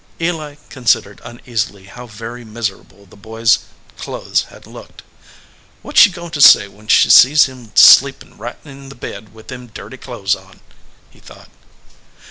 [0.19, 3.59] Eli considered uneasily how very miserable the boy s
[3.99, 5.03] clothes had looked.
[5.83, 9.31] "What s she goin to say when she sees him sleepin right in the bed
[9.31, 10.59] with them dirty clothes on?"
[11.11, 11.49] he thought.